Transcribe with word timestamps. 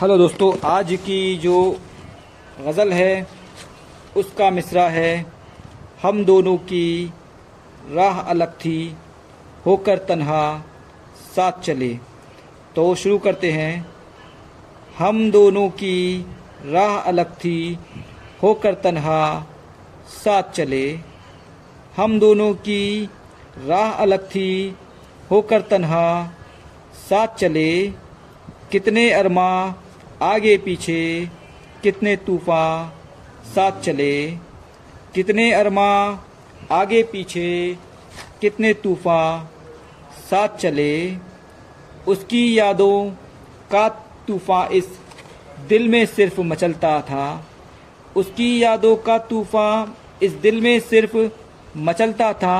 Hello 0.00 0.18
दोस्तों, 0.18 0.58
आज 0.64 0.98
की 1.02 1.36
जो 1.36 1.76
गज़ल 2.60 2.92
है, 2.92 3.26
उसका 4.16 4.50
मिसरा 4.50 4.88
है, 4.88 5.26
हम 6.02 6.24
दोनों 6.24 6.56
की 6.56 7.12
राह 7.90 8.20
अलग 8.20 8.52
थी, 8.52 8.96
होकर 9.66 9.98
तन्हा 9.98 10.64
साथ 11.36 11.52
चले। 11.52 11.98
तो 12.76 12.94
शुरू 12.94 13.18
करते 13.18 13.52
हैं। 13.52 13.88
हम 14.98 15.30
दोनों 15.30 15.68
की 15.68 16.26
राह 16.66 16.96
अलग 16.98 17.32
थी, 17.32 17.78
होकर 18.42 18.74
तन्हा 18.74 19.46
साथ 20.24 20.42
चले। 20.42 20.98
हम 21.96 22.20
दोनों 22.20 22.54
की 22.54 23.10
राह 23.66 23.90
अलग 23.90 24.26
थी, 24.26 24.76
होकर 25.30 25.60
तन्हा 25.60 26.32
साथ 27.10 27.28
चले। 27.28 27.92
कितने 28.72 29.10
अरमा 29.10 29.74
आगे 30.20 30.56
पीछे 30.58 31.28
कितने 31.82 32.14
तूफ़ान 32.16 32.90
साथ 33.46 33.80
चले, 33.80 34.14
कितने 35.14 35.50
अरमा 35.52 35.92
आगे 36.70 37.02
पीछे 37.02 37.76
कितने 38.40 38.72
तूफ़ान 38.74 39.48
साथ 40.30 40.56
चले, 40.56 41.16
उसकी 42.08 42.58
यादों 42.58 43.10
का 43.70 43.88
तूफ़ान 44.28 44.72
इस 44.72 44.88
दिल 45.68 45.88
में 45.88 46.04
सिर्फ़ 46.06 46.40
मचलता 46.40 47.00
था। 47.00 47.24
उसकी 48.16 48.62
यादों 48.62 48.94
का 48.96 49.16
तूफ़ान 49.30 49.94
इस 50.22 50.32
दिल 50.42 50.60
में 50.60 50.78
सिर्फ़ 50.80 51.16
मचलता 51.78 52.32
था। 52.34 52.58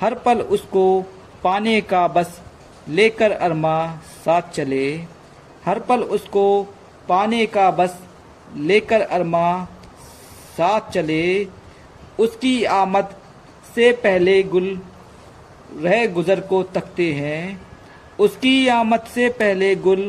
हर 0.00 0.14
पल 0.14 0.40
उसको 0.40 0.84
पाने 1.44 1.80
का 1.80 2.06
बस 2.08 2.40
लेकर 2.88 3.30
अरमा 3.30 3.74
साथ 4.24 4.50
चले। 4.50 4.86
हर 5.62 5.78
पल 5.80 6.02
उसको 6.10 6.46
पाने 7.08 7.44
का 7.48 7.70
बस 7.72 7.98
लेकर 8.58 9.00
अरमा 9.00 9.64
साथ 10.56 10.90
चले। 10.90 11.22
उसकी 12.20 12.62
आमद 12.72 13.14
से 13.74 13.90
पहले 14.00 14.42
गुल 14.44 14.68
रह 15.78 16.06
गुज़र 16.12 16.40
को 16.42 16.62
तकते 16.74 17.12
हैं। 17.12 17.60
उसकी 18.20 18.66
आमद 18.70 19.04
से 19.14 19.28
पहले 19.38 19.74
गुल 19.78 20.02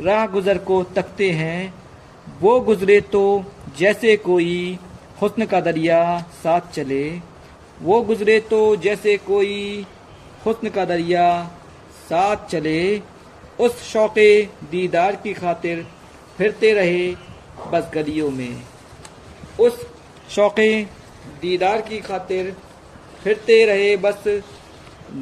राह 0.00 0.26
गुज़र 0.28 0.58
को 0.64 0.82
तकते 0.94 1.30
हैं। 1.32 1.74
वो 2.40 2.60
गुज़रे 2.60 3.00
तो 3.12 3.22
जैसे 3.78 4.16
कोई 4.18 4.78
हुस्न 5.22 5.46
का 5.46 5.60
दरिया 5.60 5.98
साथ 6.42 6.72
चले। 6.74 7.04
वो 7.80 8.00
गुज़रे 8.02 8.38
तो 8.50 8.60
जैसे 8.76 9.16
कोई 9.26 9.86
हुस्न 10.46 10.68
का 10.68 10.84
दरिया 10.84 11.26
साथ 12.08 12.46
चले। 12.46 12.80
उस 13.60 13.82
शौक़ 13.82 14.18
दीदार 14.70 15.16
की 15.16 15.32
खातिर 15.34 15.86
फिरते 16.38 16.72
रहे 16.72 17.08
बस 17.72 17.90
गलियों 17.94 18.30
में। 18.30 18.62
उस 19.60 19.86
शौक़ 20.30 20.60
दीदार 21.40 21.80
की 21.80 21.98
खातिर 22.00 22.54
फिरते 23.24 23.64
रहे 23.66 23.96
बस 23.96 24.24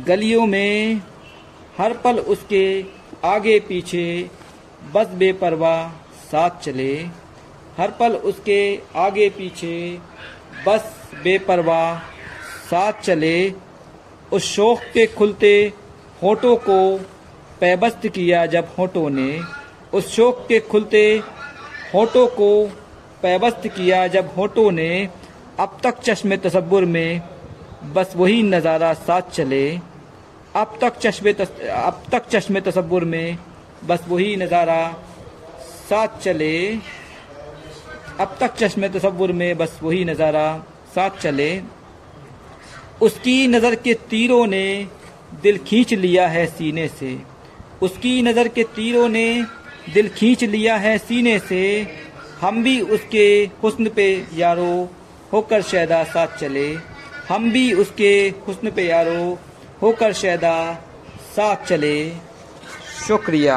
गलियों 0.06 0.46
में। 0.46 1.00
हर 1.78 1.92
पल 1.96 2.18
उसके 2.28 2.64
आगे 3.24 3.58
पीछे 3.60 4.04
बस 4.94 5.06
बेपरवाह 5.14 5.88
साथ 6.24 6.62
चले। 6.62 6.92
हर 7.78 7.90
पल 7.90 8.16
उसके 8.30 8.60
आगे 8.96 9.28
पीछे 9.30 9.76
बस 10.66 10.94
बेपरवाह 11.24 11.98
साथ 12.66 13.00
चले। 13.02 13.36
उस 14.32 14.42
शौक 14.46 14.80
के 14.94 15.06
खुलते 15.08 15.54
होठों 16.22 16.56
को 16.68 16.78
पैबस्त 17.60 18.06
किया 18.06 18.44
जब 18.46 18.68
होठों 18.78 19.08
ने, 19.10 19.40
उस 19.94 20.14
शौक 20.16 20.44
के 20.48 20.58
खुलते 20.62 21.02
होठों 21.94 22.26
को 22.36 22.50
पैबस्त 23.22 23.66
किया 23.66 24.06
जब 24.08 24.30
होठों 24.36 24.70
ने, 24.72 25.08
अब 25.60 25.78
तक 25.82 26.00
चश्मे 26.00 26.36
तस्वुर 26.36 26.84
में 26.86 27.20
बस 27.94 28.12
वही 28.16 28.42
नज़ारा 28.42 28.92
साथ 28.94 29.30
चले। 29.32 29.64
अब 30.56 30.78
तक 30.80 30.98
चश्मे 30.98 31.32
अब 31.32 32.02
तक 32.12 32.28
चश्मे 32.28 32.60
तस्वुर 32.60 33.04
में 33.04 33.38
बस 33.86 34.04
वही 34.08 34.36
नज़ारा 34.36 34.80
साथ 35.88 36.18
चले। 36.20 36.54
अब 38.20 38.36
तक 38.40 38.54
चश्मे 38.54 38.88
तस्वुर 38.88 39.32
में 39.32 39.56
बस 39.58 39.78
वही 39.82 40.04
नज़ारा 40.04 40.46
साथ 40.94 41.18
चले। 41.20 41.50
उसकी 43.02 43.46
नज़र 43.46 43.74
के 43.74 43.94
तीरों 44.10 44.46
ने 44.46 44.86
दिल 45.42 45.58
खींच 45.58 45.92
लिया 45.94 46.26
है 46.28 46.46
सीने 46.46 46.86
से। 46.90 47.16
उसकी 47.82 48.20
नज़र 48.22 48.48
के 48.48 48.62
तीरों 48.76 49.08
ने 49.08 49.42
दिल 49.94 50.08
खींच 50.08 50.44
लिया 50.44 50.76
है 50.76 50.96
सीने 50.98 51.38
से। 51.38 51.64
हम 52.40 52.62
भी 52.62 52.80
उसके 52.80 53.26
हुस्न 53.62 53.88
पे 53.88 54.06
यारो 54.34 54.72
होकर 55.32 55.62
शैदा 55.62 56.02
साथ 56.04 56.36
चले। 56.38 56.68
हम 57.28 57.50
भी 57.52 57.72
उसके 57.72 58.12
हुस्न 58.46 58.70
पे 58.70 58.86
यारो 58.86 59.38
होकर 59.82 60.12
शैदा 60.12 60.54
साथ 61.36 61.66
चले। 61.66 62.10
शुक्रिया। 63.08 63.56